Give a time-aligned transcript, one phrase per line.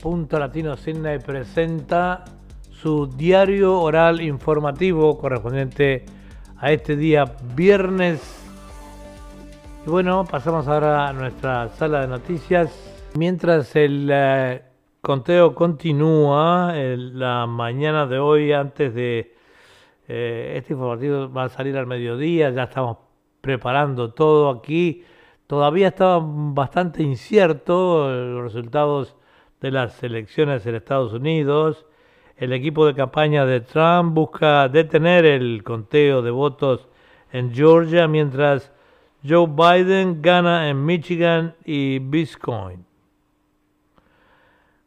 [0.00, 2.24] Punto Latino Sydney presenta
[2.70, 6.06] su diario oral informativo correspondiente
[6.56, 7.24] a este día
[7.56, 8.20] viernes.
[9.84, 13.10] Y bueno, pasamos ahora a nuestra sala de noticias.
[13.16, 14.62] Mientras el eh,
[15.00, 19.34] conteo continúa, la mañana de hoy, antes de
[20.06, 22.98] eh, este informativo, va a salir al mediodía, ya estamos
[23.40, 25.02] preparando todo aquí.
[25.48, 29.17] Todavía estaban bastante inciertos los resultados
[29.60, 31.86] de las elecciones en Estados Unidos.
[32.36, 36.88] El equipo de campaña de Trump busca detener el conteo de votos
[37.32, 38.72] en Georgia mientras
[39.26, 42.84] Joe Biden gana en Michigan y Bitcoin.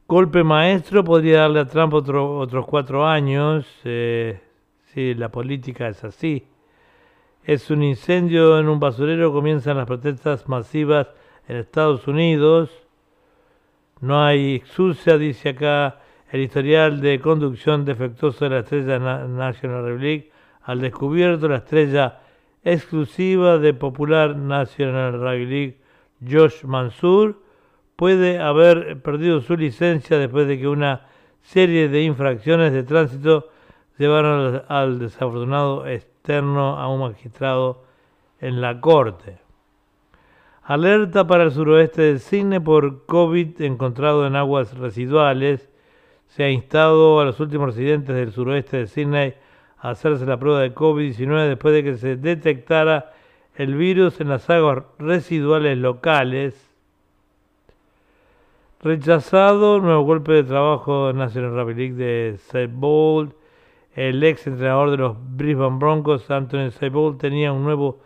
[0.08, 3.66] Golpe maestro podría darle a Trump otros cuatro años.
[3.84, 4.40] Eh,
[4.94, 6.46] si la política es así.
[7.44, 11.08] Es un incendio en un basurero, comienzan las protestas masivas
[11.48, 12.70] en Estados Unidos.
[14.02, 16.00] No hay excusa, dice acá
[16.32, 20.32] el historial de conducción defectuoso de la estrella National Republic
[20.64, 22.20] al descubierto la estrella
[22.64, 25.78] exclusiva de Popular National Republic
[26.28, 27.44] Josh Mansur
[27.96, 31.08] puede haber perdido su licencia después de que una
[31.42, 33.50] serie de infracciones de tránsito
[34.00, 37.84] llevaron al desafortunado externo a un magistrado
[38.40, 39.38] en la corte.
[40.64, 45.70] Alerta para el suroeste del Cine por COVID encontrado en aguas residuales.
[46.28, 49.34] Se ha instado a los últimos residentes del suroeste de Sydney
[49.80, 53.12] a hacerse la prueba de COVID-19 después de que se detectara
[53.56, 56.70] el virus en las aguas residuales locales.
[58.82, 63.34] Rechazado, nuevo golpe de trabajo en National Rugby League de Seth Bold
[63.96, 68.00] el ex entrenador de los Brisbane Broncos, Anthony Seibold, tenía un nuevo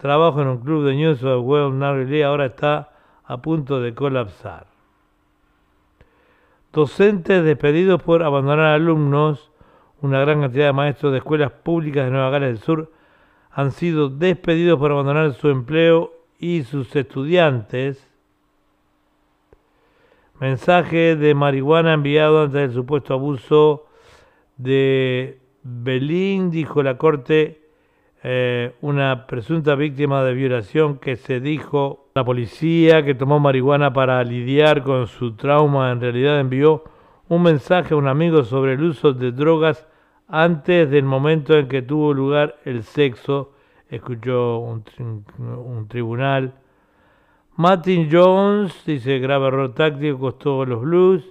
[0.00, 1.74] trabajo en un club de New South Wales
[2.08, 2.90] League, ahora está
[3.24, 4.66] a punto de colapsar.
[6.72, 9.50] Docentes despedidos por abandonar alumnos,
[10.00, 12.92] una gran cantidad de maestros de escuelas públicas de Nueva Gales del Sur
[13.50, 18.08] han sido despedidos por abandonar su empleo y sus estudiantes.
[20.38, 23.86] Mensaje de marihuana enviado ante el supuesto abuso
[24.56, 27.59] de Belín, dijo la corte,
[28.22, 34.22] eh, una presunta víctima de violación que se dijo la policía que tomó marihuana para
[34.24, 36.84] lidiar con su trauma, en realidad envió
[37.28, 39.86] un mensaje a un amigo sobre el uso de drogas
[40.28, 43.52] antes del momento en que tuvo lugar el sexo,
[43.88, 44.84] escuchó un,
[45.38, 46.52] un tribunal.
[47.56, 51.24] Martin Jones dice grave error táctico costó los Blues.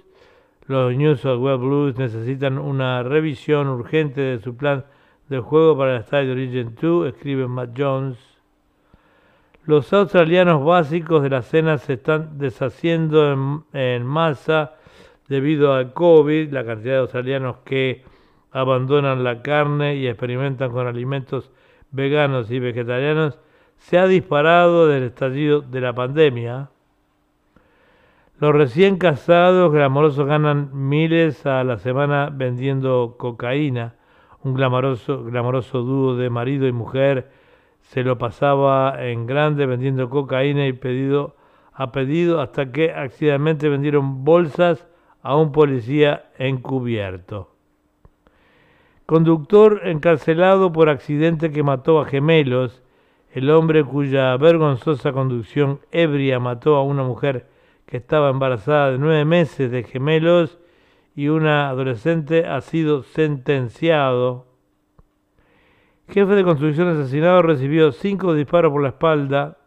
[0.66, 4.84] Los New South Wales Blues necesitan una revisión urgente de su plan
[5.30, 8.18] de juego para el Estadio Region 2, escribe Matt Jones.
[9.64, 14.72] Los australianos básicos de la cena se están deshaciendo en, masa
[15.28, 18.02] debido al COVID, la cantidad de australianos que
[18.50, 21.52] abandonan la carne y experimentan con alimentos
[21.92, 23.38] veganos y vegetarianos
[23.76, 26.70] se ha disparado desde el estallido de la pandemia.
[28.40, 33.94] Los recién casados glamorosos ganan miles a la semana vendiendo cocaína.
[34.42, 37.30] Un glamoroso, dúo de marido y mujer
[37.82, 41.36] se lo pasaba en grande vendiendo cocaína y pedido
[41.74, 44.86] a pedido hasta que accidentalmente vendieron bolsas
[45.22, 47.54] a un policía encubierto.
[49.06, 52.82] Conductor encarcelado por accidente que mató a gemelos.
[53.32, 57.46] El hombre cuya vergonzosa conducción ebria mató a una mujer
[57.86, 60.58] que estaba embarazada de nueve meses de gemelos
[61.14, 64.46] y una adolescente ha sido sentenciado.
[66.08, 69.58] Jefe de construcción asesinado recibió cinco disparos por la espalda.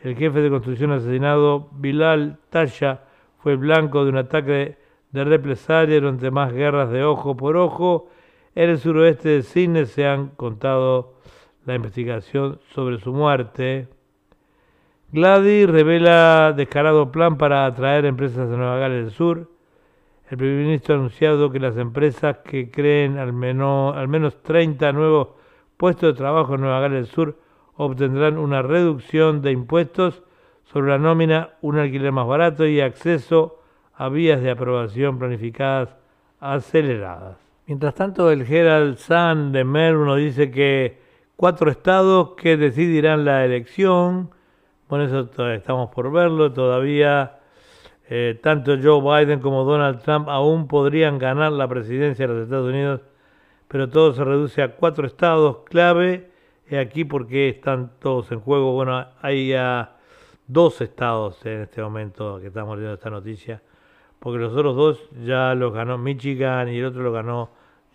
[0.00, 3.00] El jefe de construcción asesinado, Bilal Tasha,
[3.38, 4.76] fue blanco de un ataque
[5.10, 8.10] de represalia durante más guerras de ojo por ojo.
[8.54, 11.14] En el suroeste de Sydney se han contado
[11.64, 13.88] la investigación sobre su muerte.
[15.12, 19.53] Gladys revela descarado plan para atraer empresas de Nueva Gales del Sur.
[20.30, 24.92] El primer ministro ha anunciado que las empresas que creen al menos, al menos 30
[24.92, 25.28] nuevos
[25.76, 27.38] puestos de trabajo en Nueva Gales del Sur
[27.76, 30.22] obtendrán una reducción de impuestos
[30.64, 33.60] sobre la nómina, un alquiler más barato y acceso
[33.94, 35.96] a vías de aprobación planificadas
[36.40, 37.36] aceleradas.
[37.66, 40.98] Mientras tanto, el Herald Sun de Melbourne nos dice que
[41.36, 44.30] cuatro estados que decidirán la elección
[44.88, 46.52] bueno, eso estamos por verlo.
[46.52, 47.38] Todavía
[48.08, 52.68] eh, tanto Joe Biden como Donald Trump aún podrían ganar la presidencia de los Estados
[52.68, 53.00] Unidos,
[53.68, 56.30] pero todo se reduce a cuatro estados clave.
[56.70, 58.72] Y aquí porque están todos en juego.
[58.72, 59.96] Bueno, hay ya
[60.46, 63.60] dos estados en este momento que estamos viendo esta noticia
[64.24, 67.50] porque los otros dos ya los ganó Michigan y el otro lo ganó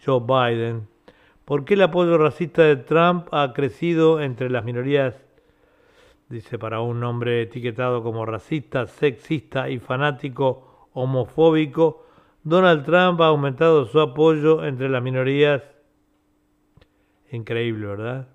[0.05, 0.87] Joe Biden.
[1.43, 5.15] ¿Por qué el apoyo racista de Trump ha crecido entre las minorías?
[6.29, 12.05] Dice para un hombre etiquetado como racista, sexista y fanático homofóbico,
[12.43, 15.63] Donald Trump ha aumentado su apoyo entre las minorías.
[17.31, 18.27] Increíble, ¿verdad?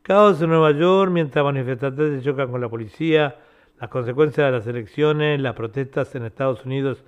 [0.00, 3.36] Caos en Nueva York mientras manifestantes se chocan con la policía.
[3.78, 7.04] Las consecuencias de las elecciones, las protestas en Estados Unidos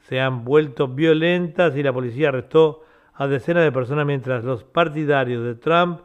[0.00, 2.82] se han vuelto violentas y la policía arrestó
[3.14, 6.00] a decenas de personas mientras los partidarios de Trump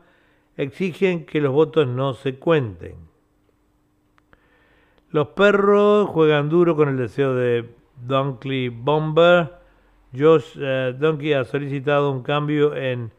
[0.56, 3.09] exigen que los votos no se cuenten.
[5.12, 7.68] Los perros juegan duro con el deseo de
[8.06, 9.54] Dunkley Bomber.
[10.16, 13.12] Josh eh, Donkey ha solicitado un cambio en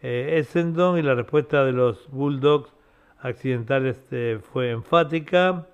[0.00, 2.72] eh, Essendon y la respuesta de los Bulldogs
[3.18, 5.66] accidentales eh, fue enfática.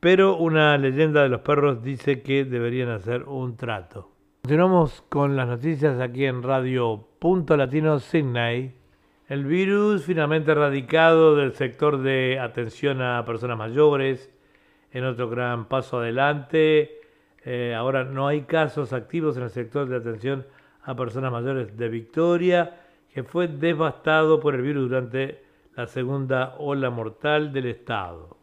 [0.00, 4.10] Pero una leyenda de los perros dice que deberían hacer un trato.
[4.42, 8.74] Continuamos con las noticias aquí en Radio Punto Latino Sydney.
[9.28, 14.28] El virus finalmente erradicado del sector de atención a personas mayores,
[14.92, 17.00] en otro gran paso adelante.
[17.44, 20.46] Eh, ahora no hay casos activos en el sector de atención
[20.82, 22.80] a personas mayores de Victoria,
[23.12, 25.42] que fue devastado por el virus durante
[25.76, 28.36] la segunda ola mortal del Estado.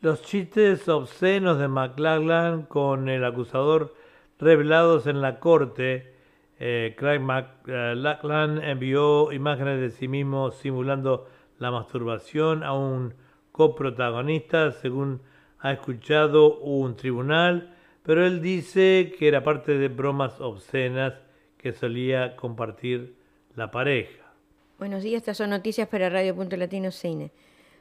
[0.00, 3.94] Los chistes obscenos de McLachlan con el acusador
[4.38, 6.14] revelados en la corte.
[6.58, 11.28] Eh, Craig McLachlan envió imágenes de sí mismo simulando
[11.58, 13.14] la masturbación a un
[13.52, 15.20] coprotagonista, según
[15.60, 21.14] ha escuchado un tribunal, pero él dice que era parte de bromas obscenas
[21.58, 23.14] que solía compartir
[23.54, 24.32] la pareja.
[24.78, 27.30] Buenos días, estas son noticias para Radio Punto Latino Cine.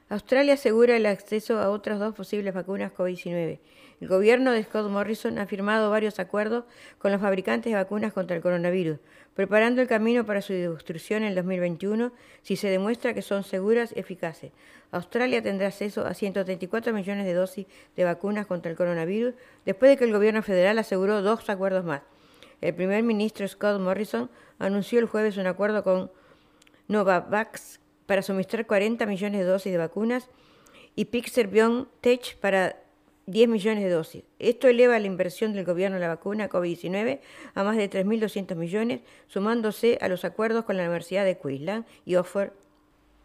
[0.09, 3.59] Australia asegura el acceso a otras dos posibles vacunas COVID-19.
[4.01, 6.63] El gobierno de Scott Morrison ha firmado varios acuerdos
[6.97, 8.97] con los fabricantes de vacunas contra el coronavirus,
[9.35, 12.11] preparando el camino para su distribución en 2021
[12.41, 14.51] si se demuestra que son seguras y eficaces.
[14.91, 19.97] Australia tendrá acceso a 134 millones de dosis de vacunas contra el coronavirus después de
[19.97, 22.01] que el gobierno federal aseguró dos acuerdos más.
[22.61, 26.11] El primer ministro Scott Morrison anunció el jueves un acuerdo con
[26.87, 27.79] Novavax
[28.09, 30.29] para suministrar 40 millones de dosis de vacunas
[30.95, 32.75] y Pixar BioNTech para
[33.27, 34.23] 10 millones de dosis.
[34.39, 37.19] Esto eleva la inversión del gobierno en la vacuna COVID-19
[37.53, 42.15] a más de 3.200 millones, sumándose a los acuerdos con la Universidad de Queensland y
[42.15, 42.49] Oxford.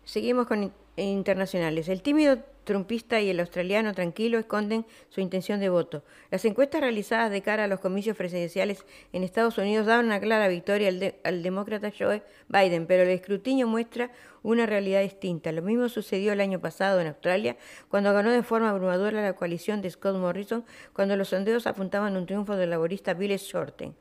[0.05, 1.89] Seguimos con internacionales.
[1.89, 6.03] El tímido trumpista y el australiano tranquilo esconden su intención de voto.
[6.31, 10.49] Las encuestas realizadas de cara a los comicios presidenciales en Estados Unidos daban una clara
[10.49, 14.11] victoria al, al, demócrata Joe Biden, pero el escrutinio muestra
[14.43, 15.53] una realidad distinta.
[15.53, 17.57] Lo mismo sucedió el año pasado en Australia,
[17.89, 22.27] cuando ganó de forma abrumadora la coalición de Scott Morrison, cuando los sondeos apuntaban un
[22.27, 23.95] triunfo del laborista Bill Shorten.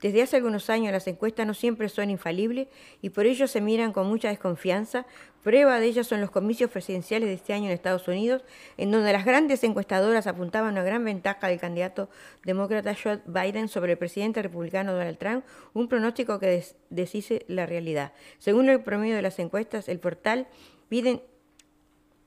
[0.00, 2.68] Desde hace algunos años las encuestas no siempre son infalibles
[3.02, 5.06] y por ello se miran con mucha desconfianza.
[5.42, 8.44] Prueba de ello son los comicios presidenciales de este año en Estados Unidos,
[8.76, 12.08] en donde las grandes encuestadoras apuntaban una gran ventaja del candidato
[12.44, 15.44] demócrata Joe Biden sobre el presidente republicano Donald Trump,
[15.74, 18.12] un pronóstico que deshice la realidad.
[18.38, 20.46] Según el promedio de las encuestas, el portal
[20.90, 21.22] Biden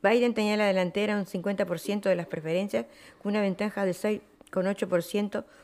[0.04, 2.88] Biden tenía la delantera un 50% de las preferencias,
[3.22, 4.31] con una ventaja de 6 con 8%,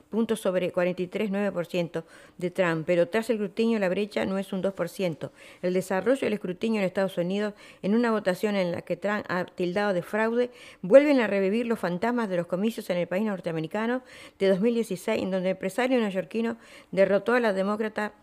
[0.09, 2.03] puntos sobre 43,9%
[2.37, 5.29] de Trump, pero tras el escrutinio la brecha no es un 2%.
[5.61, 9.45] El desarrollo del escrutinio en Estados Unidos, en una votación en la que Trump ha
[9.45, 10.49] tildado de fraude,
[10.81, 14.01] vuelven a revivir los fantasmas de los comicios en el país norteamericano
[14.39, 16.57] de 2016, en donde el empresario neoyorquino
[16.91, 18.13] derrotó a la demócrata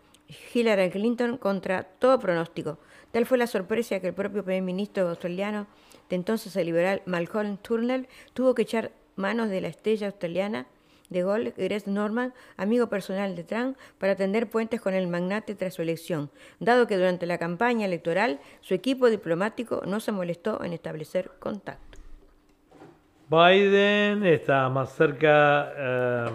[0.53, 2.79] Hillary Clinton contra todo pronóstico.
[3.11, 5.67] Tal fue la sorpresa que el propio primer ministro australiano,
[6.09, 10.67] de entonces el liberal Malcolm Turnbull, tuvo que echar manos de la estrella australiana
[11.09, 15.75] de golf Grace Norman, amigo personal de Trump, para tender puentes con el magnate tras
[15.75, 16.29] su elección,
[16.59, 21.99] dado que durante la campaña electoral su equipo diplomático no se molestó en establecer contacto.
[23.29, 26.29] Biden está más cerca eh,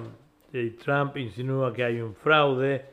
[0.53, 2.85] y Trump insinúa que hay un fraude.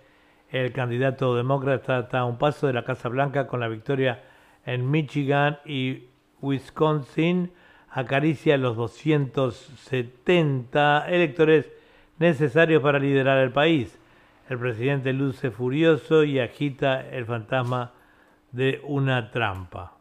[0.49, 4.23] El candidato demócrata está a un paso de la Casa Blanca con la victoria
[4.65, 6.05] en Michigan y
[6.41, 7.51] Wisconsin
[7.89, 11.71] acaricia los 270 electores
[12.19, 13.99] necesarios para liderar el país.
[14.49, 17.91] El presidente luce furioso y agita el fantasma
[18.51, 19.93] de una trampa.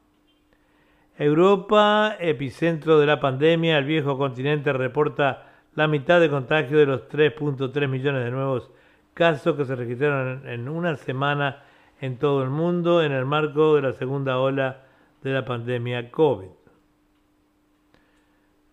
[1.19, 7.09] Europa, epicentro de la pandemia, el viejo continente reporta la mitad de contagio de los
[7.09, 8.71] 3.3 millones de nuevos
[9.14, 11.62] casos que se registraron en una semana
[12.00, 14.85] en todo el mundo en el marco de la segunda ola
[15.23, 16.65] de la pandemia COVID.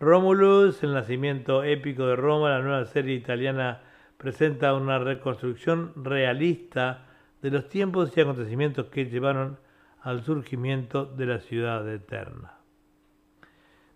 [0.04, 3.82] Romulus, el nacimiento épico de Roma, la nueva serie italiana
[4.18, 7.06] presenta una reconstrucción realista
[7.42, 9.60] de los tiempos y acontecimientos que llevaron
[10.02, 12.58] al surgimiento de la ciudad eterna.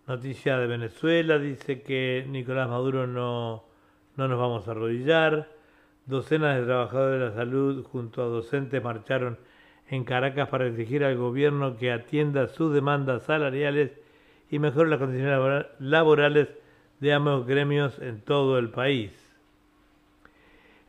[0.08, 3.66] Noticia de Venezuela dice que Nicolás Maduro no,
[4.16, 5.50] no nos vamos a arrodillar.
[6.06, 9.38] Docenas de trabajadores de la salud junto a docentes marcharon
[9.90, 14.07] en Caracas para exigir al gobierno que atienda sus demandas salariales
[14.50, 16.50] y mejore las condiciones laborales
[17.00, 19.12] de ambos gremios en todo el país.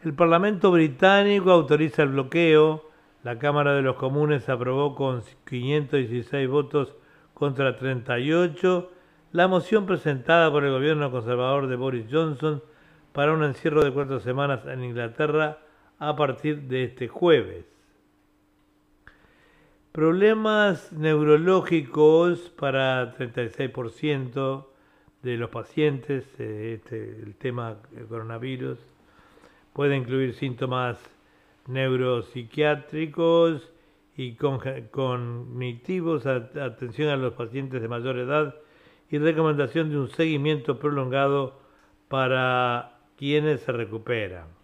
[0.04, 2.88] El Parlamento británico autoriza el bloqueo.
[3.24, 6.94] La Cámara de los Comunes aprobó con 516 votos
[7.34, 8.92] contra 38
[9.32, 12.62] la moción presentada por el gobierno conservador de Boris Johnson
[13.12, 15.58] para un encierro de cuatro semanas en Inglaterra
[15.98, 17.66] a partir de este jueves.
[19.92, 24.66] Problemas neurológicos para 36%
[25.22, 28.78] de los pacientes, eh, este, el tema del coronavirus,
[29.72, 30.98] puede incluir síntomas
[31.66, 33.72] neuropsiquiátricos
[34.16, 38.54] y cognitivos, atención a los pacientes de mayor edad
[39.10, 41.58] y recomendación de un seguimiento prolongado
[42.08, 44.57] para quienes se recuperan.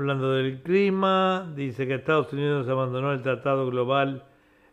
[0.00, 4.24] Hablando del clima, dice que Estados Unidos abandonó el Tratado Global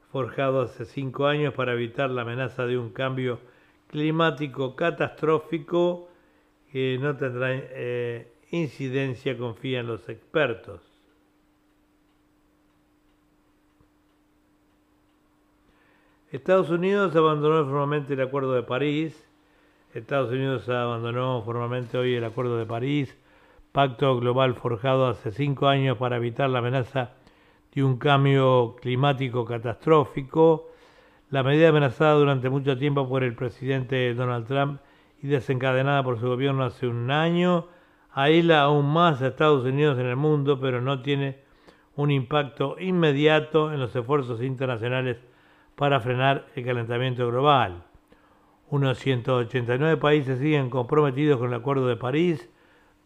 [0.09, 3.37] forjado hace cinco años para evitar la amenaza de un cambio
[3.87, 6.07] climático catastrófico
[6.71, 10.79] que no tendrá eh, incidencia, confían los expertos.
[16.31, 19.27] Estados Unidos abandonó formalmente el Acuerdo de París.
[19.93, 23.13] Estados Unidos abandonó formalmente hoy el Acuerdo de París
[23.77, 27.11] pacto global forjado hace cinco años para evitar la amenaza
[27.71, 30.71] de un cambio climático catastrófico,
[31.29, 34.81] la medida amenazada durante mucho tiempo por el presidente Donald Trump
[35.21, 37.67] y desencadenada por su gobierno hace un año,
[38.13, 41.41] aísla aún más a Estados Unidos en el mundo, pero no tiene
[41.95, 45.17] un impacto inmediato en los esfuerzos internacionales
[45.75, 47.83] para frenar el calentamiento global.
[48.71, 52.49] Unos 189 países siguen comprometidos con el Acuerdo de París,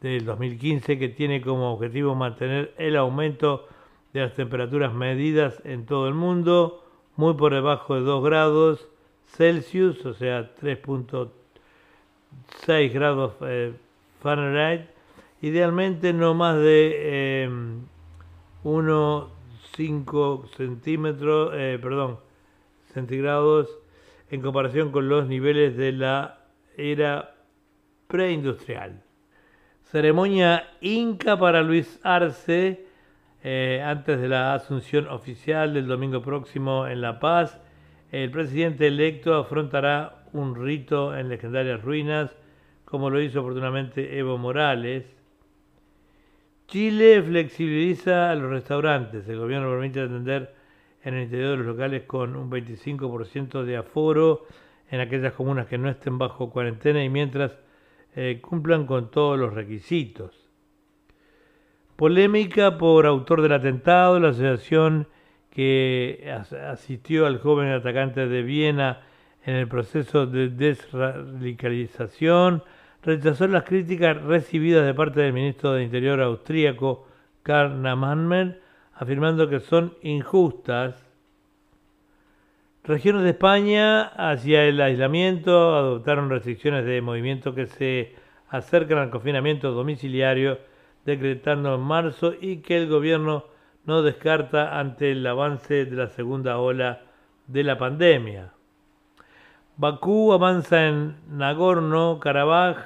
[0.01, 3.67] del 2015 que tiene como objetivo mantener el aumento
[4.13, 6.83] de las temperaturas medidas en todo el mundo
[7.15, 8.87] muy por debajo de 2 grados
[9.27, 13.73] Celsius, o sea 3.6 grados eh,
[14.21, 14.89] Fahrenheit,
[15.41, 17.39] idealmente no más de
[18.63, 22.19] 1,5 eh, centímetros, eh, perdón,
[22.93, 23.69] centígrados
[24.29, 26.39] en comparación con los niveles de la
[26.75, 27.35] era
[28.07, 29.01] preindustrial.
[29.91, 32.85] Ceremonia Inca para Luis Arce,
[33.43, 37.59] eh, antes de la asunción oficial del domingo próximo en La Paz.
[38.09, 42.33] El presidente electo afrontará un rito en legendarias ruinas,
[42.85, 45.13] como lo hizo oportunamente Evo Morales.
[46.67, 49.27] Chile flexibiliza a los restaurantes.
[49.27, 50.55] El gobierno permite atender
[51.03, 54.45] en el interior de los locales con un 25% de aforo
[54.89, 57.57] en aquellas comunas que no estén bajo cuarentena y mientras
[58.15, 60.49] eh, cumplan con todos los requisitos.
[61.95, 65.07] Polémica por autor del atentado, la asociación
[65.49, 66.33] que
[66.69, 69.01] asistió al joven atacante de Viena
[69.45, 72.63] en el proceso de desradicalización,
[73.03, 77.07] rechazó las críticas recibidas de parte del ministro de Interior austríaco
[77.43, 78.61] Karl Nehammer,
[78.93, 81.10] afirmando que son injustas
[82.83, 88.15] Regiones de España, hacia el aislamiento, adoptaron restricciones de movimiento que se
[88.49, 90.57] acercan al confinamiento domiciliario
[91.05, 93.45] decretando en marzo y que el gobierno
[93.85, 97.03] no descarta ante el avance de la segunda ola
[97.45, 98.53] de la pandemia.
[99.77, 102.77] Bakú avanza en Nagorno-Karabaj.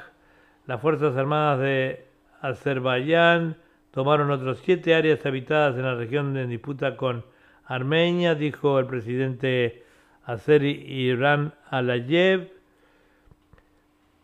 [0.68, 2.06] Las Fuerzas Armadas de
[2.42, 3.56] Azerbaiyán
[3.92, 7.24] tomaron otros siete áreas habitadas en la región en disputa con
[7.64, 9.85] Armenia, dijo el presidente
[10.26, 12.52] hacer Irán Alayev.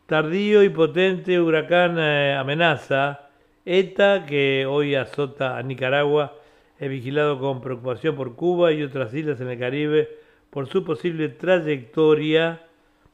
[0.08, 3.30] Tardío y potente huracán eh, amenaza.
[3.64, 6.36] ETA, que hoy azota a Nicaragua,
[6.80, 10.10] es vigilado con preocupación por Cuba y otras islas en el Caribe
[10.50, 12.64] por su posible trayectoria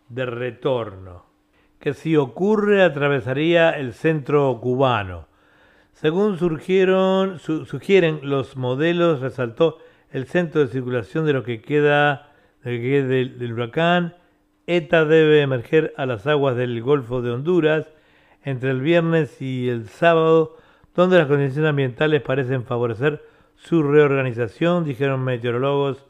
[0.07, 1.25] de retorno,
[1.79, 5.27] que si ocurre atravesaría el centro cubano.
[5.91, 9.79] Según surgieron, sugieren los modelos, resaltó
[10.11, 12.26] el centro de circulación de lo que queda
[12.69, 14.15] del, del huracán,
[14.65, 17.93] ETA debe emerger a las aguas del Golfo de Honduras
[18.43, 20.57] entre el viernes y el sábado,
[20.93, 23.23] donde las condiciones ambientales parecen favorecer
[23.55, 26.05] su reorganización, dijeron meteorólogos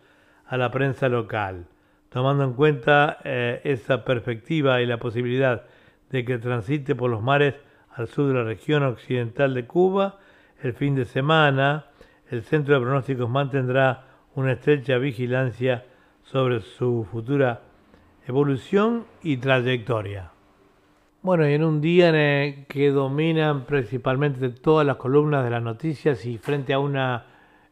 [0.45, 1.65] a la prensa local.
[2.09, 5.65] Tomando en cuenta eh, esa perspectiva y la posibilidad
[6.09, 7.55] de que transite por los mares
[7.93, 10.19] al sur de la región occidental de Cuba.
[10.61, 11.85] El fin de semana,
[12.29, 15.85] el Centro de Pronósticos mantendrá una estrecha vigilancia
[16.31, 17.61] sobre su futura
[18.27, 20.31] evolución y trayectoria.
[21.21, 26.25] Bueno, y en un día en que dominan principalmente todas las columnas de las noticias
[26.25, 27.25] y frente a una,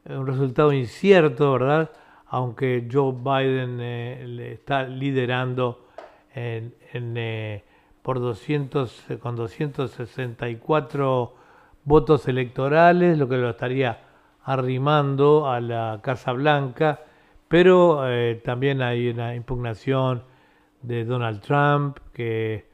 [0.05, 1.91] un resultado incierto, ¿verdad?
[2.27, 5.87] Aunque Joe Biden eh, le está liderando
[6.33, 7.63] en, eh,
[8.01, 11.33] por 200, con 264
[11.83, 13.99] votos electorales, lo que lo estaría
[14.43, 17.01] arrimando a la Casa Blanca,
[17.47, 20.23] pero eh, también hay una impugnación
[20.81, 22.67] de Donald Trump que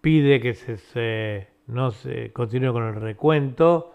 [0.00, 3.94] pide que se, no se continúe con el recuento.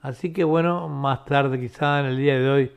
[0.00, 2.72] Así que bueno, más tarde quizá en el día de hoy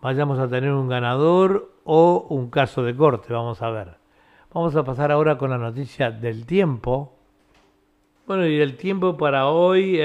[0.00, 3.96] vayamos a tener un ganador o un caso de corte, vamos a ver.
[4.52, 7.16] Vamos a pasar ahora con la noticia del tiempo.
[8.26, 9.98] Bueno, y el tiempo para hoy, 6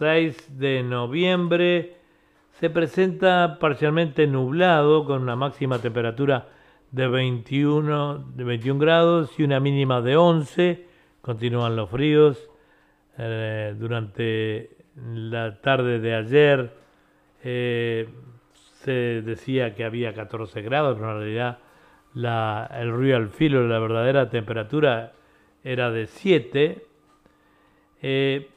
[0.00, 1.96] eh, de noviembre,
[2.60, 6.48] se presenta parcialmente nublado con una máxima temperatura
[6.92, 10.86] de 21, de 21 grados y una mínima de 11.
[11.20, 12.48] Continúan los fríos.
[13.18, 16.72] Eh, durante la tarde de ayer
[17.42, 18.08] eh,
[18.52, 21.58] se decía que había 14 grados, pero en realidad
[22.14, 25.12] la, el real filo, la verdadera temperatura
[25.64, 26.86] era de 7.
[28.02, 28.50] Eh,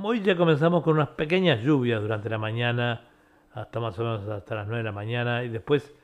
[0.00, 3.08] hoy ya comenzamos con unas pequeñas lluvias durante la mañana,
[3.54, 5.94] hasta más o menos hasta las 9 de la mañana, y después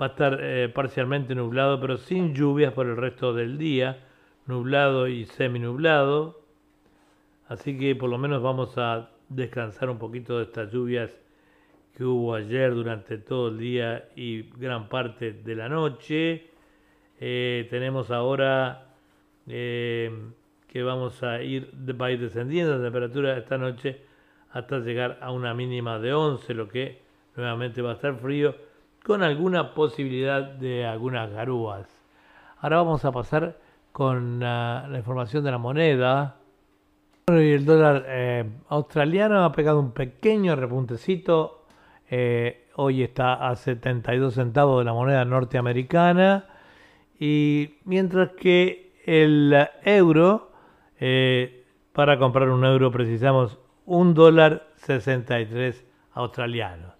[0.00, 4.04] va a estar eh, parcialmente nublado, pero sin lluvias por el resto del día,
[4.46, 6.40] nublado y semi-nublado.
[7.48, 11.16] Así que por lo menos vamos a descansar un poquito de estas lluvias
[11.96, 16.50] que hubo ayer durante todo el día y gran parte de la noche.
[17.18, 18.94] Eh, tenemos ahora
[19.46, 20.10] eh,
[20.68, 24.02] que vamos a ir, va a ir descendiendo la temperatura esta noche
[24.52, 27.02] hasta llegar a una mínima de 11, lo que
[27.36, 28.54] nuevamente va a estar frío
[29.04, 31.86] con alguna posibilidad de algunas garúas.
[32.58, 33.56] Ahora vamos a pasar
[33.92, 36.36] con la información de la moneda.
[37.28, 41.66] y el dólar eh, australiano ha pegado un pequeño repuntecito.
[42.10, 46.46] Eh, hoy está a 72 centavos de la moneda norteamericana.
[47.18, 50.50] Y mientras que el euro,
[50.98, 56.92] eh, para comprar un euro precisamos un dólar 63 australianos.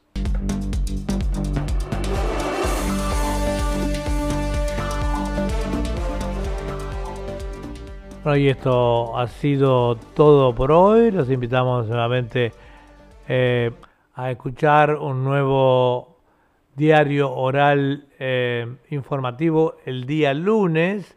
[8.22, 11.10] Bueno, y esto ha sido todo por hoy.
[11.12, 12.52] Los invitamos nuevamente
[13.28, 13.70] eh,
[14.14, 16.18] a escuchar un nuevo
[16.74, 21.16] diario oral eh, informativo el día lunes,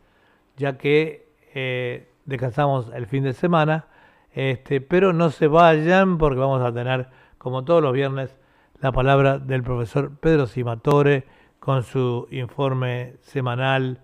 [0.57, 3.87] ya que eh, descansamos el fin de semana.
[4.33, 8.35] Este, pero no se vayan porque vamos a tener, como todos los viernes,
[8.79, 11.25] la palabra del profesor Pedro Simatore
[11.59, 14.01] con su informe semanal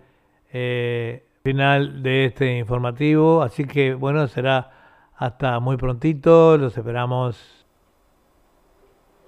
[1.42, 3.42] final de este informativo.
[3.42, 4.70] Así que bueno, será
[5.16, 6.58] hasta muy prontito.
[6.58, 7.66] Los esperamos.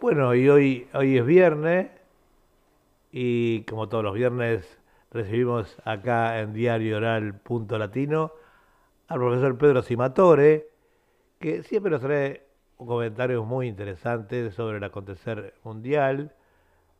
[0.00, 1.90] Bueno, y hoy, hoy es viernes
[3.11, 4.78] y como todos los viernes
[5.11, 8.32] recibimos acá en Diario Oral Latino
[9.08, 10.68] al profesor Pedro Simatore,
[11.38, 12.42] que siempre nos trae
[12.77, 16.33] comentarios muy interesantes sobre el acontecer mundial,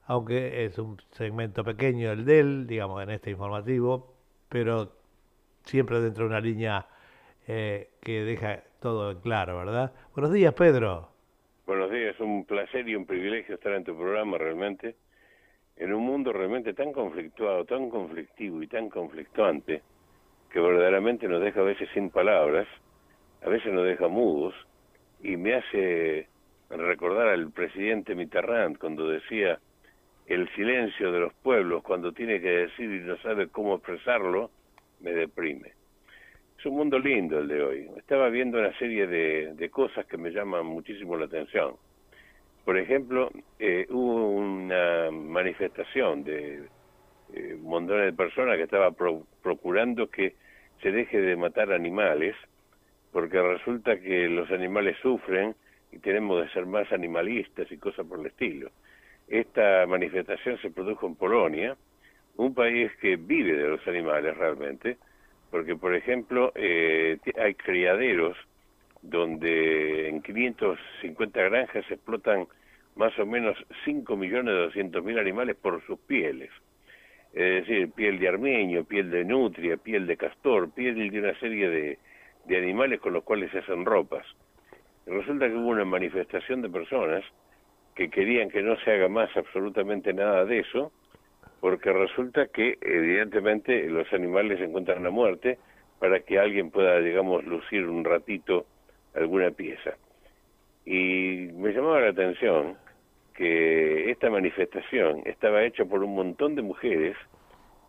[0.07, 4.15] aunque es un segmento pequeño el de él, digamos, en este informativo,
[4.49, 4.93] pero
[5.65, 6.87] siempre dentro de una línea
[7.47, 9.93] eh, que deja todo en claro, ¿verdad?
[10.15, 11.09] Buenos días, Pedro.
[11.67, 14.97] Buenos días, un placer y un privilegio estar en tu programa realmente,
[15.77, 19.83] en un mundo realmente tan conflictuado, tan conflictivo y tan conflictuante,
[20.51, 22.67] que verdaderamente nos deja a veces sin palabras,
[23.43, 24.55] a veces nos deja mudos,
[25.23, 26.29] y me hace
[26.71, 29.59] recordar al presidente Mitterrand cuando decía
[30.27, 34.51] el silencio de los pueblos cuando tiene que decir y no sabe cómo expresarlo,
[35.01, 35.73] me deprime.
[36.59, 37.91] Es un mundo lindo el de hoy.
[37.97, 41.77] Estaba viendo una serie de, cosas que me llaman muchísimo la atención.
[42.65, 46.65] Por ejemplo, eh, hubo una manifestación de
[47.33, 48.91] eh, montón de personas que estaba
[49.43, 50.35] procurando que
[50.83, 52.35] se deje de matar animales,
[53.19, 55.53] porque resulta que los animales sufren
[55.91, 58.71] y tenemos de ser más animalistas y cosas por el estilo.
[59.27, 61.77] Esta manifestación se produjo en Polonia,
[62.37, 64.99] un país que vive de los animales realmente,
[65.51, 68.37] porque por ejemplo eh, hay criaderos
[69.03, 72.47] donde en 550 granjas se explotan
[72.95, 76.51] más o menos 5 millones de 200 mil animales por sus pieles.
[77.33, 81.69] Es decir, piel de armeño, piel de nutria, piel de castor, piel de una serie
[81.69, 81.99] de,
[82.49, 84.27] de animales con los cuales se hacen ropas.
[85.07, 87.23] Y resulta que hubo una manifestación de personas
[87.95, 90.93] que querían que no se haga más absolutamente nada de eso,
[91.61, 95.59] porque resulta que evidentemente los animales encuentran la muerte
[95.99, 98.67] para que alguien pueda, digamos, lucir un ratito
[99.15, 99.97] alguna pieza.
[100.87, 102.77] Y me llamaba la atención
[103.35, 107.17] que esta manifestación estaba hecha por un montón de mujeres,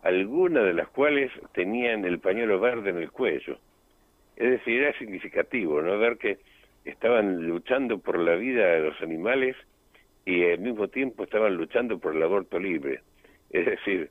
[0.02, 3.58] algunas de las cuales tenían el pañuelo verde en el cuello.
[4.40, 5.98] Es decir, era significativo, ¿no?
[5.98, 6.38] Ver que
[6.86, 9.54] estaban luchando por la vida de los animales
[10.24, 13.02] y al mismo tiempo estaban luchando por el aborto libre.
[13.50, 14.10] Es decir,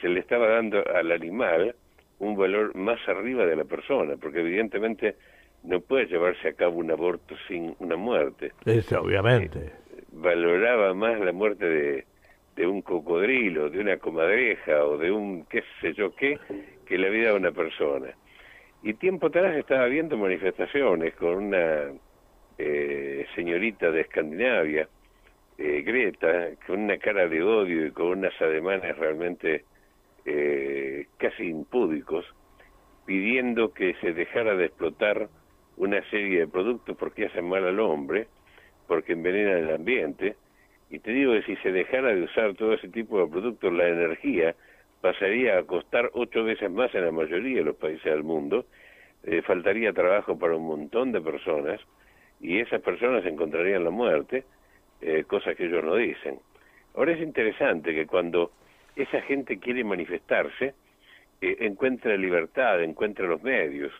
[0.00, 1.74] se le estaba dando al animal
[2.20, 5.16] un valor más arriba de la persona, porque evidentemente
[5.62, 8.52] no puede llevarse a cabo un aborto sin una muerte.
[8.64, 9.58] Eso, obviamente.
[9.58, 9.72] Eh,
[10.12, 12.06] valoraba más la muerte de,
[12.56, 16.38] de un cocodrilo, de una comadreja o de un qué sé yo qué,
[16.86, 18.08] que la vida de una persona.
[18.82, 21.92] Y tiempo atrás estaba viendo manifestaciones con una
[22.56, 24.88] eh, señorita de Escandinavia,
[25.58, 29.64] eh, Greta, con una cara de odio y con unas ademanes realmente
[30.24, 32.24] eh, casi impúdicos,
[33.04, 35.28] pidiendo que se dejara de explotar
[35.76, 38.28] una serie de productos porque hacen mal al hombre,
[38.86, 40.36] porque envenenan el ambiente,
[40.88, 43.88] y te digo que si se dejara de usar todo ese tipo de productos, la
[43.88, 44.54] energía
[45.00, 48.66] pasaría a costar ocho veces más en la mayoría de los países del mundo,
[49.24, 51.80] eh, faltaría trabajo para un montón de personas,
[52.40, 54.44] y esas personas encontrarían la muerte,
[55.00, 56.38] eh, cosas que ellos no dicen.
[56.94, 58.52] Ahora es interesante que cuando
[58.96, 60.74] esa gente quiere manifestarse,
[61.40, 63.92] eh, encuentra libertad, encuentra los medios.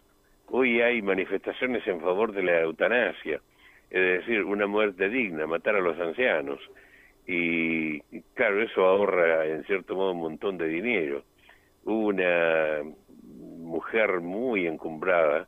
[0.48, 3.40] Hoy hay manifestaciones en favor de la eutanasia,
[3.90, 6.60] es decir, una muerte digna, matar a los ancianos.
[7.26, 8.00] Y,
[8.34, 11.22] claro, eso ahorra en cierto modo un montón de dinero.
[11.84, 12.82] Hubo una
[13.22, 15.46] mujer muy encumbrada,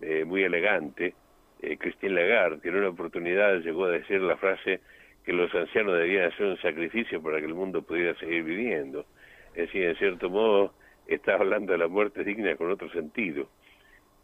[0.00, 1.14] eh, muy elegante,
[1.62, 4.80] eh, Lagarde, que en una oportunidad llegó a decir la frase
[5.24, 9.06] que los ancianos debían hacer un sacrificio para que el mundo pudiera seguir viviendo.
[9.54, 10.74] Es decir, en cierto modo,
[11.06, 13.48] está hablando de la muerte digna con otro sentido.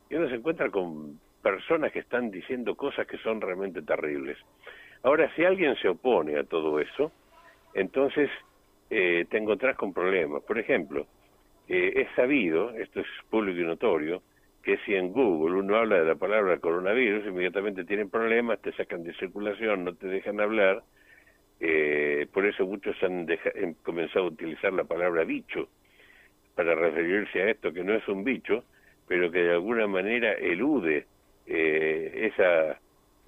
[0.09, 4.39] Y uno se encuentra con personas que están diciendo cosas que son realmente terribles.
[5.03, 7.13] Ahora, si alguien se opone a todo eso,
[7.75, 8.31] entonces
[8.91, 10.43] eh, te encontrás con problemas.
[10.43, 11.07] Por ejemplo,
[11.69, 14.23] eh, es sabido, esto es público y notorio,
[14.63, 19.03] que si en Google uno habla de la palabra coronavirus, inmediatamente tienen problemas, te sacan
[19.03, 20.83] de circulación, no te dejan hablar.
[21.59, 23.27] Eh, por eso muchos han,
[23.83, 25.69] comenzado a utilizar la palabra bicho
[26.55, 28.65] para referirse a esto, que no es un bicho,
[29.09, 31.07] pero que de alguna manera elude
[31.47, 32.79] eh, esa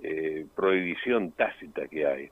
[0.06, 2.28] eh, prohibición tácita que hay.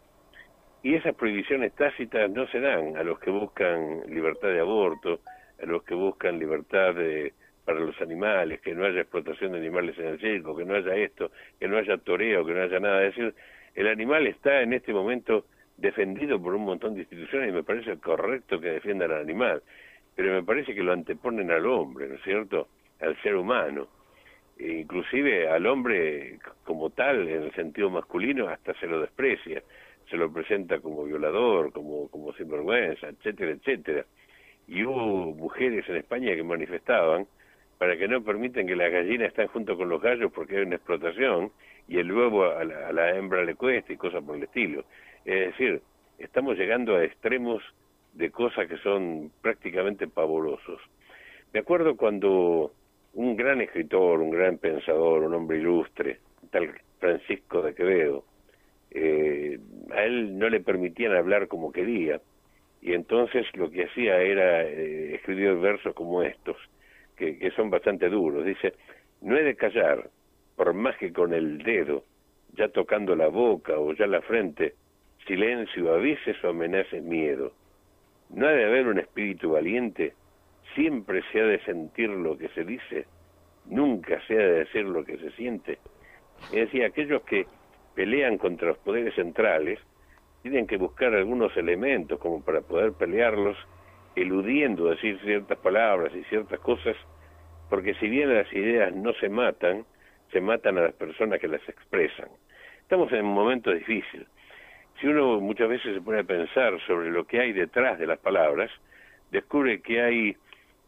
[0.82, 5.20] Y esas prohibiciones tácitas no se dan a los que buscan libertad de aborto,
[5.62, 7.32] a los que buscan libertad de
[7.64, 10.96] para los animales, que no haya explotación de animales en el circo, que no haya
[10.96, 13.06] esto, que no haya toreo, que no haya nada.
[13.06, 13.34] Es decir,
[13.74, 17.96] el animal está en este momento defendido por un montón de instituciones y me parece
[17.98, 19.62] correcto que defiendan al animal,
[20.14, 22.68] pero me parece que lo anteponen al hombre, ¿no es cierto?
[23.00, 23.86] Al ser humano.
[24.64, 29.62] Inclusive al hombre como tal, en el sentido masculino, hasta se lo desprecia,
[30.08, 34.04] se lo presenta como violador, como, como sinvergüenza, etcétera, etcétera.
[34.68, 37.26] Y hubo mujeres en España que manifestaban
[37.78, 40.76] para que no permiten que las gallinas estén junto con los gallos porque hay una
[40.76, 41.50] explotación
[41.88, 44.84] y el huevo a la, hembra le cuesta y cosas por el estilo.
[45.24, 45.82] Es decir,
[46.18, 47.60] estamos llegando a extremos
[48.12, 50.80] de cosas que son prácticamente pavorosos.
[51.52, 52.72] Me acuerdo cuando
[53.14, 56.18] un gran escritor, un gran pensador, un hombre ilustre,
[56.50, 58.24] tal Francisco de Quevedo,
[58.90, 59.58] eh,
[59.90, 62.20] a él no le permitían hablar como quería,
[62.80, 66.56] y entonces lo que hacía era eh, escribir versos como estos
[67.16, 68.44] que, son bastante duros.
[68.44, 68.74] Dice,
[69.20, 70.10] no he de callar,
[70.56, 72.04] por más que con el dedo,
[72.54, 74.74] ya tocando la boca o ya la frente,
[75.26, 77.52] silencio avises o amenaces miedo.
[78.30, 80.14] No ha de haber un espíritu valiente,
[80.74, 83.06] siempre se ha de sentir lo que se dice,
[83.66, 85.78] nunca se ha de decir lo que se siente.
[86.46, 87.46] Es decir, aquellos que
[87.94, 89.78] pelean contra los poderes centrales
[90.42, 93.56] tienen que buscar algunos elementos como para poder pelearlos
[94.16, 96.96] eludiendo decir ciertas palabras y ciertas cosas,
[97.70, 99.84] porque si bien las ideas no se matan,
[100.32, 102.28] se matan a las personas que las expresan.
[102.80, 104.26] Estamos en un momento difícil.
[105.00, 108.18] Si uno muchas veces se pone a pensar sobre lo que hay detrás de las
[108.18, 108.70] palabras,
[109.30, 110.36] descubre que hay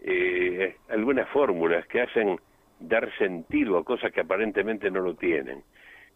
[0.06, 2.38] eh, algunas fórmulas que hacen
[2.78, 5.62] dar sentido a cosas que aparentemente no lo tienen.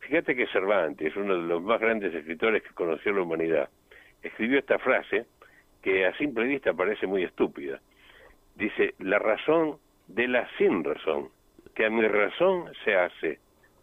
[0.00, 3.68] Fíjate que Cervantes, uno de los más grandes escritores que conoció la humanidad,
[4.22, 5.26] escribió esta frase
[5.82, 7.80] que a simple vista parece muy estúpida.
[8.56, 11.30] Dice, la razón de la sin razón.
[11.74, 13.38] que a mi razón se hace,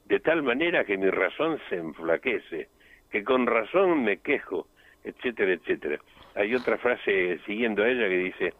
[0.05, 2.67] de tal manera que mi razón se enflaquece,
[3.09, 4.67] que con razón me quejo,
[5.05, 5.99] etcétera, etcétera.
[6.35, 8.53] Hay otra frase siguiendo a ella que dice,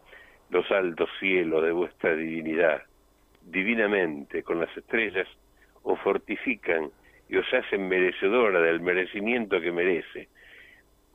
[0.50, 2.82] los altos cielos de vuestra divinidad,
[3.42, 5.28] divinamente, con las estrellas,
[5.82, 6.90] os fortifican
[7.28, 10.28] y os hacen merecedora del merecimiento que merece.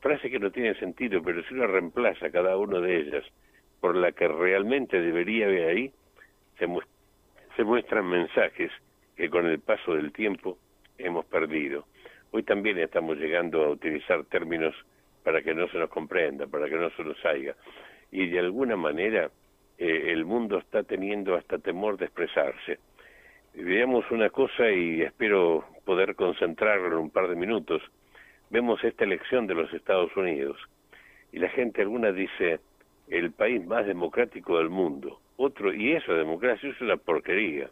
[0.01, 3.23] Frase que no tiene sentido, pero si uno reemplaza cada una de ellas
[3.79, 5.91] por la que realmente debería haber ahí,
[6.57, 6.67] se,
[7.55, 8.71] se muestran mensajes
[9.15, 10.57] que con el paso del tiempo
[10.97, 11.85] hemos perdido.
[12.31, 14.73] Hoy también estamos llegando a utilizar términos
[15.23, 17.55] para que no se nos comprenda, para que no se nos salga.
[18.11, 19.31] Y de alguna manera
[19.77, 22.79] eh, el mundo está teniendo hasta temor de expresarse.
[23.53, 27.81] Veamos una cosa y espero poder concentrarlo en un par de minutos.
[28.49, 30.57] Vemos esta elección de los Estados Unidos
[31.31, 32.59] y la gente alguna dice
[33.09, 35.19] el país más democrático del mundo.
[35.37, 37.69] Otro, y eso, democracia, es una porquería.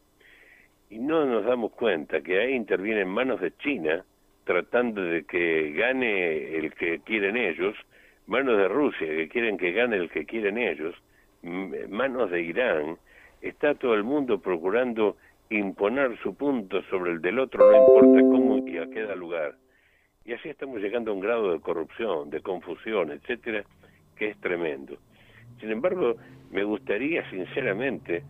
[0.90, 4.04] Y no nos damos cuenta que ahí intervienen manos de China,
[4.44, 7.76] tratando de que gane el que quieren ellos,
[8.30, 10.96] manos de Rusia que quieren que gane el que quieren ellos,
[11.42, 12.98] manos de Irán,
[13.42, 15.18] está todo el mundo procurando
[15.50, 19.56] imponer su punto sobre el del otro, no importa cómo y a qué da lugar.
[20.26, 23.64] Y así estamos llegando a un grado de corrupción, de confusión, etcétera,
[24.16, 24.98] que es tremendo.
[25.60, 26.16] Sin embargo,
[26.52, 28.24] me gustaría sinceramente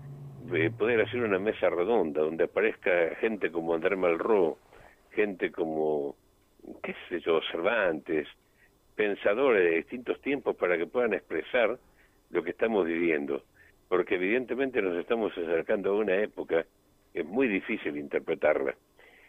[0.53, 4.57] eh, poder hacer una mesa redonda donde aparezca gente como André Malraux,
[5.11, 6.15] gente como,
[6.81, 8.27] qué sé yo, Cervantes,
[8.99, 11.79] pensadores de distintos tiempos para que puedan expresar
[12.31, 13.43] lo que estamos viviendo,
[13.87, 16.65] porque evidentemente nos estamos acercando a una época
[17.13, 18.75] que es muy difícil interpretarla,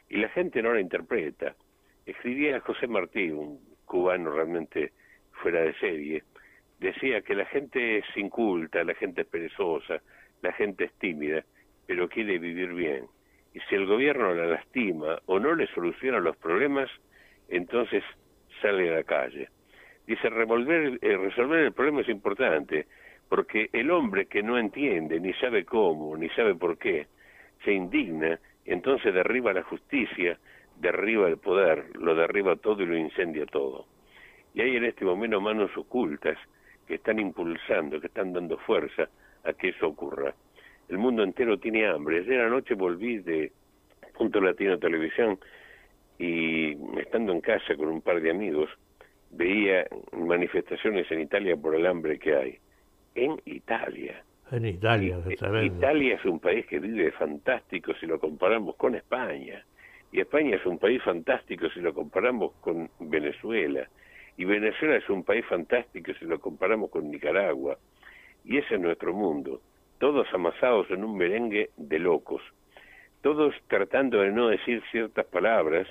[0.09, 1.55] y la gente no la interpreta.
[2.05, 4.91] Escribía José Martí, un cubano realmente
[5.41, 6.25] fuera de serie,
[6.81, 10.03] decía que la gente es inculta, la gente es perezosa,
[10.43, 11.45] la gente es tímida,
[11.87, 13.07] pero quiere vivir bien
[13.55, 16.91] y si el gobierno la lastima o no le soluciona los problemas,
[17.49, 18.03] entonces
[18.61, 19.49] sale a la calle.
[20.11, 22.87] Dice, revolver, eh, resolver el problema es importante,
[23.29, 27.07] porque el hombre que no entiende, ni sabe cómo, ni sabe por qué,
[27.65, 30.37] se indigna, entonces derriba la justicia,
[30.81, 33.87] derriba el poder, lo derriba todo y lo incendia todo.
[34.55, 36.37] Y hay en este momento manos ocultas
[36.89, 39.09] que están impulsando, que están dando fuerza
[39.45, 40.35] a que eso ocurra
[40.91, 42.19] el mundo entero tiene hambre.
[42.19, 43.53] Ayer anoche volví de
[44.19, 45.39] Punto Latino Televisión
[46.19, 48.69] y estando en casa con un par de amigos,
[49.31, 52.59] veía manifestaciones en Italia por el hambre que hay.
[53.15, 54.23] En Italia.
[54.51, 55.19] En Italia,
[55.63, 59.65] Italia es un país que vive fantástico si lo comparamos con España.
[60.13, 63.89] Y España es un país fantástico si lo comparamos con Venezuela.
[64.37, 67.79] Y Venezuela es un país fantástico si lo comparamos con Nicaragua.
[68.45, 69.61] Y ese es nuestro mundo
[70.01, 72.43] todos amasados en un merengue de locos,
[73.21, 75.87] todos tratando de no decir ciertas palabras,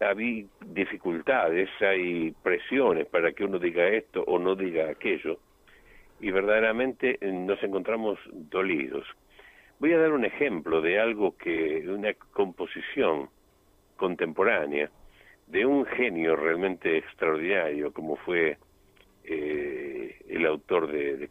[0.00, 5.38] hay dificultades, hay presiones para que uno diga esto o no diga aquello,
[6.20, 9.06] y verdaderamente eh, nos encontramos dolidos.
[9.78, 13.28] Voy a dar un ejemplo de algo que, una composición
[13.96, 14.90] contemporánea,
[15.46, 18.58] de un genio realmente extraordinario, como fue
[19.24, 21.28] eh, el autor de, de,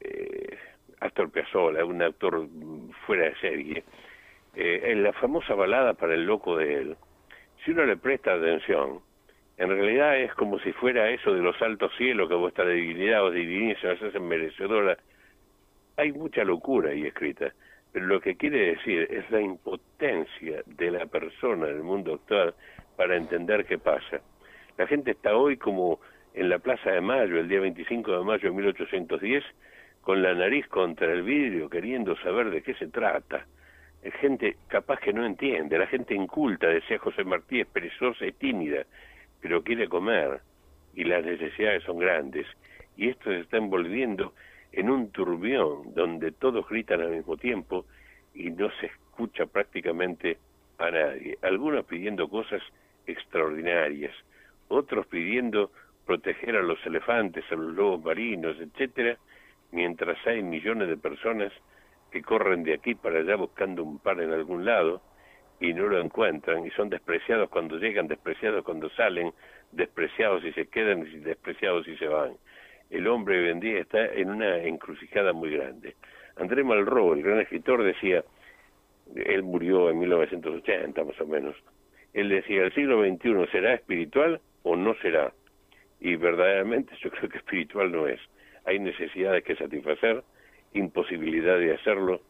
[0.00, 0.58] eh,
[1.00, 2.48] Astor Piazzolla, un actor
[3.06, 3.84] fuera de serie,
[4.56, 6.96] eh, en la famosa balada para el loco de él,
[7.64, 9.00] si uno le presta atención,
[9.58, 13.30] en realidad es como si fuera eso de los altos cielos que vuestra divinidad o
[13.30, 14.96] divinidad se hacen merecedora.
[15.96, 17.52] Hay mucha locura ahí escrita,
[17.92, 22.54] pero lo que quiere decir es la impotencia de la persona en el mundo actual
[22.96, 24.20] para entender qué pasa.
[24.76, 26.00] La gente está hoy como
[26.34, 29.42] en la Plaza de Mayo, el día 25 de mayo de 1810,
[30.02, 33.46] con la nariz contra el vidrio queriendo saber de qué se trata.
[34.20, 38.84] Gente capaz que no entiende, la gente inculta, decía José Martí, es perezosa y tímida,
[39.40, 40.40] pero quiere comer
[40.94, 42.46] y las necesidades son grandes.
[42.96, 44.32] Y esto se está envolviendo
[44.72, 47.84] en un turbión donde todos gritan al mismo tiempo
[48.34, 50.38] y no se escucha prácticamente
[50.78, 51.38] a nadie.
[51.42, 52.62] Algunos pidiendo cosas
[53.06, 54.14] extraordinarias,
[54.68, 55.70] otros pidiendo
[56.04, 59.16] proteger a los elefantes, a los lobos marinos, etcétera,
[59.72, 61.52] mientras hay millones de personas
[62.10, 65.02] que corren de aquí para allá buscando un par en algún lado
[65.60, 69.32] y no lo encuentran y son despreciados cuando llegan, despreciados cuando salen,
[69.72, 72.32] despreciados y se quedan y despreciados y se van.
[72.90, 75.96] El hombre hoy en día está en una encrucijada muy grande.
[76.36, 78.22] André Malraux, el gran escritor, decía,
[79.14, 81.56] él murió en 1980 más o menos,
[82.12, 85.32] él decía, el siglo XXI será espiritual o no será.
[86.00, 88.20] Y verdaderamente yo creo que espiritual no es
[88.66, 90.22] hay necesidades que satisfacer,
[90.72, 92.20] imposibilidad de hacerlo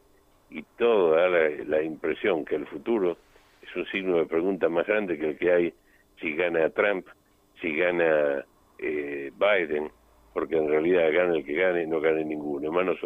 [0.49, 3.17] y toda la, la impresión que el futuro
[3.61, 5.73] es un signo de pregunta más grande que el que hay
[6.19, 7.05] si gana Trump,
[7.61, 8.45] si gana
[8.79, 9.91] eh, Biden,
[10.33, 12.71] porque en realidad gana el que gane, no gane ninguno.
[12.71, 12.99] Manos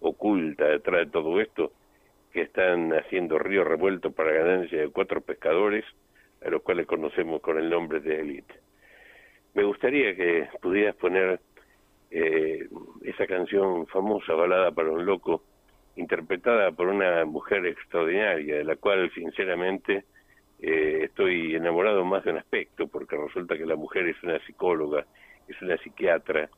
[0.00, 1.72] oculta detrás de todo esto
[2.32, 5.84] que están haciendo río revuelto para ganancia de cuatro pescadores,
[6.44, 8.54] a los cuales conocemos con el nombre de élite.
[9.54, 11.40] Me gustaría que pudieras poner
[12.10, 12.68] eh,
[13.02, 15.42] esa canción famosa, Balada para un Loco,
[15.96, 20.04] interpretada por una mujer extraordinaria, de la cual sinceramente
[20.60, 25.06] eh, estoy enamorado más de un aspecto, porque resulta que la mujer es una psicóloga,
[25.48, 26.48] es una psiquiatra,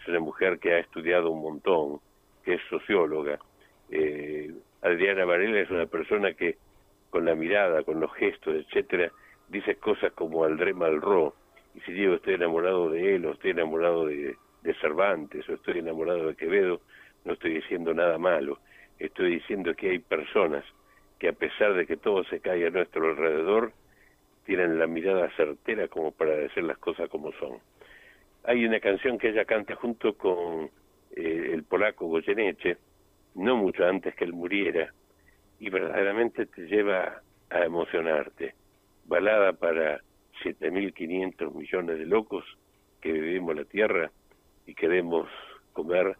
[0.00, 2.00] es una mujer que ha estudiado un montón,
[2.44, 3.38] que es socióloga.
[3.90, 6.56] Eh, Adriana Varela es una persona que
[7.10, 9.10] con la mirada, con los gestos, etcétera,
[9.48, 11.34] dice cosas como Aldré Malraux,
[11.74, 15.78] y si digo estoy enamorado de él, o estoy enamorado de, de Cervantes, o estoy
[15.78, 16.80] enamorado de Quevedo,
[17.24, 18.58] no estoy diciendo nada malo
[18.98, 20.64] estoy diciendo que hay personas
[21.18, 23.72] que a pesar de que todo se cae a nuestro alrededor,
[24.44, 27.58] tienen la mirada certera como para decir las cosas como son.
[28.44, 30.70] Hay una canción que ella canta junto con
[31.14, 32.78] eh, el polaco Goyeneche,
[33.34, 34.92] no mucho antes que él muriera,
[35.60, 38.54] y verdaderamente te lleva a emocionarte.
[39.04, 40.00] Balada para
[40.44, 42.44] 7.500 millones de locos
[43.00, 44.10] que vivimos la tierra
[44.68, 45.26] y queremos
[45.72, 46.14] comer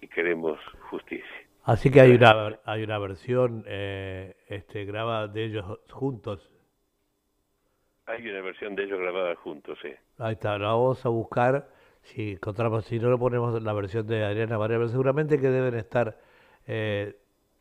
[0.00, 0.58] y queremos
[0.90, 1.24] justicia.
[1.62, 6.50] Así que hay una, hay una versión eh, este, grabada de ellos juntos.
[8.06, 9.90] Hay una versión de ellos grabada juntos, sí.
[10.18, 11.68] Ahí está, la vamos a buscar.
[12.02, 15.74] Si encontramos, si no lo ponemos la versión de Adriana Varela, pero seguramente que deben
[15.74, 16.18] estar.
[16.66, 17.14] Eh,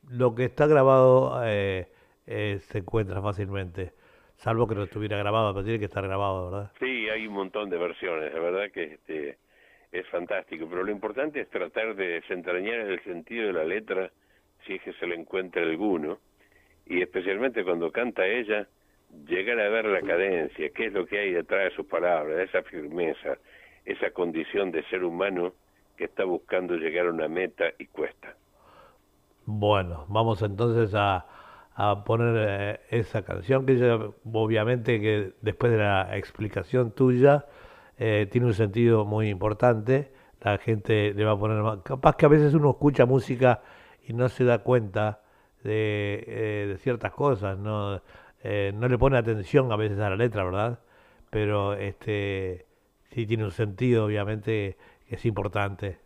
[0.09, 1.87] lo que está grabado eh,
[2.25, 3.93] se encuentra fácilmente,
[4.37, 6.71] salvo que no estuviera grabado, pero tiene que estar grabado, ¿verdad?
[6.79, 9.37] Sí, hay un montón de versiones, la verdad que este,
[9.93, 14.11] es fantástico, pero lo importante es tratar de desentrañar el sentido de la letra
[14.65, 16.17] si es que se le encuentra alguno,
[16.87, 18.67] y especialmente cuando canta ella,
[19.27, 22.63] llegar a ver la cadencia, qué es lo que hay detrás de sus palabras, esa
[22.63, 23.37] firmeza,
[23.85, 25.53] esa condición de ser humano
[25.95, 28.35] que está buscando llegar a una meta y cuesta.
[29.45, 31.25] Bueno, vamos entonces a,
[31.75, 33.75] a poner eh, esa canción que
[34.25, 37.45] obviamente que después de la explicación tuya
[37.97, 40.11] eh, tiene un sentido muy importante.
[40.41, 43.61] La gente le va a poner Capaz que a veces uno escucha música
[44.05, 45.21] y no se da cuenta
[45.63, 48.01] de, eh, ciertas cosas, no,
[48.43, 50.79] eh, no le pone atención a veces a la letra, ¿verdad?
[51.29, 52.65] Pero este
[53.11, 54.75] sí tiene un sentido, obviamente,
[55.07, 55.97] que es importante.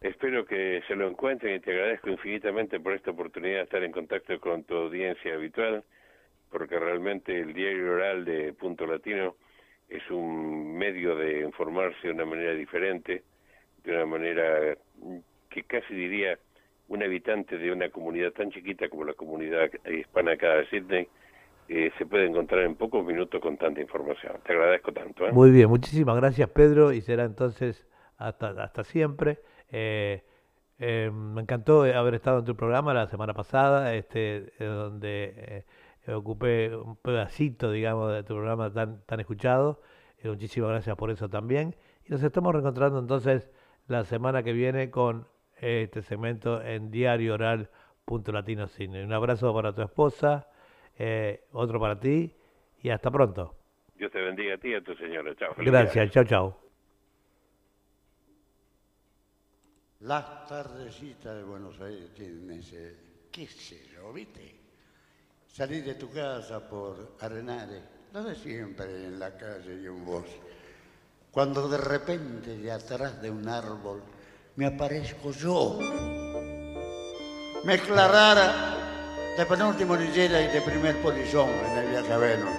[0.00, 3.92] Espero que se lo encuentren y te agradezco infinitamente por esta oportunidad de estar en
[3.92, 5.84] contacto con tu audiencia habitual,
[6.50, 9.36] porque realmente el diario oral de Punto Latino
[9.90, 13.22] es un medio de informarse de una manera diferente,
[13.84, 14.76] de una manera
[15.50, 16.38] que casi diría
[16.88, 21.08] un habitante de una comunidad tan chiquita como la comunidad hispana acá de Sydney,
[21.68, 24.34] eh, se puede encontrar en pocos minutos con tanta información.
[24.44, 25.26] Te agradezco tanto.
[25.26, 25.32] ¿eh?
[25.32, 29.38] Muy bien, muchísimas gracias Pedro y será entonces hasta, hasta siempre.
[29.70, 30.22] Eh,
[30.78, 35.64] me encantó haber estado en tu programa la semana pasada, este, donde
[36.08, 39.80] ocupé un pedacito, digamos, de tu programa tan, tan escuchado.
[40.18, 41.76] Eh, muchísimas gracias por eso también.
[42.06, 43.50] Y nos estamos reencontrando entonces
[43.86, 47.70] la semana que viene con este segmento en Diario Oral
[48.04, 49.04] Punto Latino Cine.
[49.04, 50.48] Un abrazo para tu esposa,
[50.98, 52.34] eh, otro para ti
[52.82, 53.56] y hasta pronto.
[53.94, 55.34] Dios te bendiga a ti y a tu señora.
[55.36, 55.54] Chao.
[55.58, 56.60] Gracias, chao, chao.
[60.00, 62.96] Las tardecitas de Buenos Aires tienen ese,
[63.30, 64.59] qué sé yo, ¿viste?
[65.52, 67.82] Salir de tu casa por Arenales,
[68.12, 70.26] no de siempre en la calle y un voz.
[71.32, 74.00] Cuando de repente de atrás de un árbol
[74.54, 75.76] me aparezco yo,
[77.64, 78.76] me aclarara
[79.36, 82.56] de penúltimo lillera y de primer polizón en el viaje a Venus.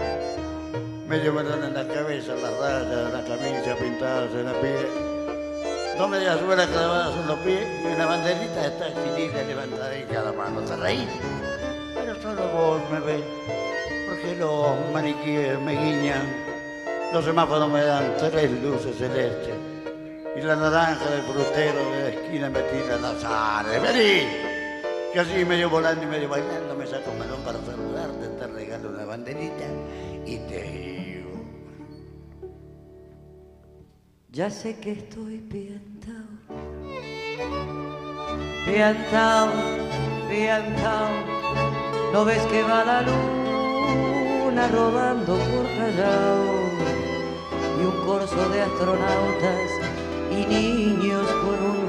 [1.08, 4.88] Medio melón en la cabeza, las rayas, la camisa pintadas en la piel.
[5.98, 10.34] Dos medias suelas clavadas en los pies y una banderita está extinida levantada en cada
[10.34, 10.62] mano.
[10.62, 11.10] ¿Te reís?
[12.22, 13.24] Solo vos me ves,
[14.08, 16.22] porque los maniquíes me guiñan,
[17.14, 19.56] los semáforos me dan tres luces celestes
[20.36, 23.82] y la naranja del frutero de la esquina me tira las ares.
[23.82, 24.28] ¡Vení!
[25.12, 28.90] Que así medio volando y medio bailando me saco un melón para saludarte, te regalo
[28.90, 29.66] una banderita
[30.26, 31.32] y te digo.
[34.30, 36.16] Ya sé que estoy piantao,
[38.66, 39.50] piantao,
[40.30, 41.41] piantao
[42.14, 46.62] ¿No ves que va la luna rodando por Callao?
[47.80, 49.72] Y un corso de astronautas
[50.30, 51.82] y niños con un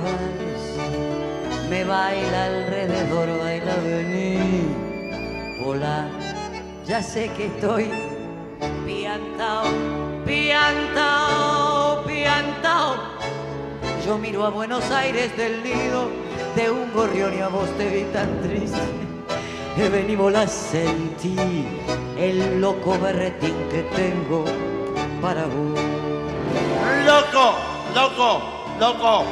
[1.72, 4.66] me baila alrededor, baila vení,
[5.64, 6.06] hola,
[6.84, 7.90] ya sé que estoy
[8.84, 9.64] piantao,
[10.26, 12.96] piantao, piantao.
[14.04, 16.10] Yo miro a Buenos Aires del nido
[16.56, 19.11] de un gorrión y a vos te vi tan triste.
[19.76, 21.34] Vení, la sentí,
[22.18, 24.44] el loco berretín que tengo
[25.20, 25.80] para vos.
[27.06, 27.56] Loco,
[27.94, 28.42] loco,
[28.78, 29.24] loco.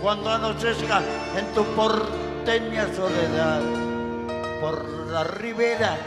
[0.00, 1.02] Cuando anochezca
[1.36, 3.60] en tu porteña soledad,
[4.60, 5.98] por la ribera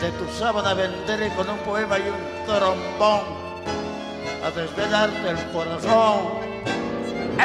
[0.00, 3.20] de tu sábana vendré con un poema y un trombón
[4.44, 6.38] a desvelarte el corazón.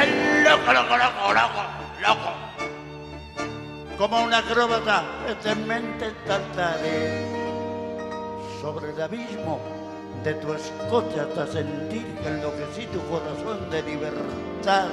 [0.00, 1.62] El loco, loco, loco, loco,
[2.00, 2.43] loco.
[3.98, 7.26] Como una acróbata eternamente saltaré
[8.60, 9.60] sobre el abismo
[10.24, 14.88] de tu escote hasta sentir que enloquecí tu corazón de libertad.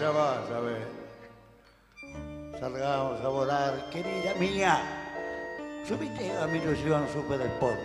[0.00, 0.86] Ya vas a ver.
[2.60, 4.78] Salgamos a volar, querida mía.
[5.88, 7.80] Subite a mi ilusión Super Sport.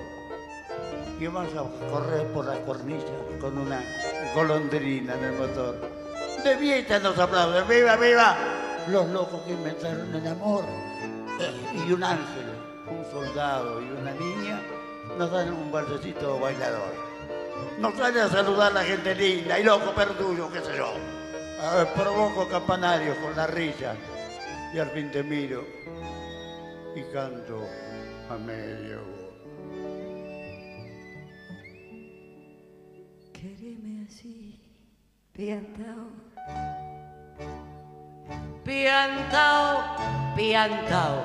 [1.20, 3.08] Y vamos a correr por la cornisa
[3.42, 3.82] con una
[4.36, 5.76] golondrina en el motor.
[6.44, 8.57] De nos aplauden, viva, viva.
[8.90, 10.64] Los locos que inventaron el amor.
[11.74, 12.46] Y un ángel,
[12.90, 14.62] un soldado y una niña
[15.18, 16.94] nos dan un balsecito bailador.
[17.80, 20.94] Nos sale a saludar la gente linda y loco perduyo, qué sé yo.
[21.62, 23.96] A provoco campanarios con la risa
[24.74, 25.64] y al fin te miro
[26.96, 27.62] y canto
[28.30, 29.02] a medio.
[33.34, 34.60] Quéreme así,
[35.34, 36.87] piantao.
[38.64, 39.82] Piantao,
[40.36, 41.24] piantao.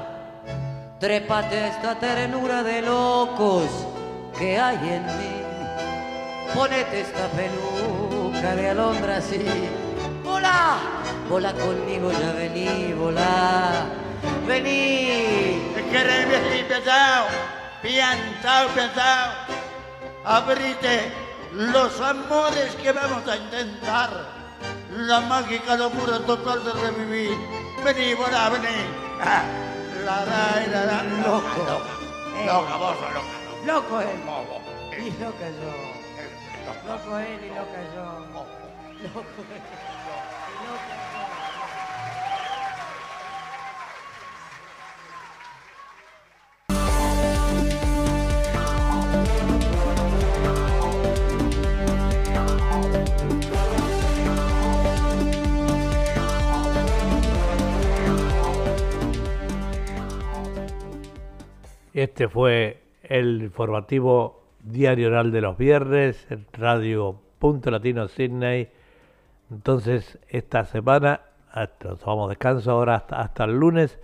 [1.00, 3.68] Trépate esta ternura de locos
[4.38, 5.42] que hay en mí.
[6.54, 9.44] Ponete esta peluca de alondra así.
[10.22, 10.78] Volá,
[11.28, 13.86] volá conmigo, ya vení, volá.
[14.46, 15.72] Vení.
[15.90, 17.26] Quereme así, piantao,
[17.82, 19.32] piantao, piantao.
[20.24, 21.12] Abrite
[21.52, 24.31] los amores que vamos a intentar.
[25.08, 27.36] La mágica locura total de revivir.
[27.84, 28.86] Vení, volá, vení.
[29.20, 29.42] Ah,
[30.04, 31.02] la, la, la, la.
[31.26, 31.62] Loco.
[32.46, 33.32] Loca, vos sos loca.
[33.66, 34.20] Loco él.
[34.98, 35.72] Y loca yo.
[36.86, 38.04] Loco él y loca yo.
[39.02, 41.01] Loco él y loca yo.
[61.94, 68.70] Este fue el informativo diario oral de los viernes en Radio Punto Latino Sydney.
[69.50, 71.20] Entonces, esta semana,
[71.50, 73.98] hasta, nos vamos descanso ahora hasta, hasta el lunes.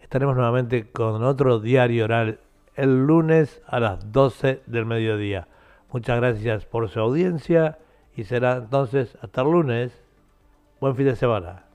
[0.00, 2.40] Estaremos nuevamente con otro diario oral
[2.74, 5.46] el lunes a las 12 del mediodía.
[5.92, 7.76] Muchas gracias por su audiencia
[8.16, 10.02] y será entonces hasta el lunes.
[10.80, 11.65] Buen fin de semana.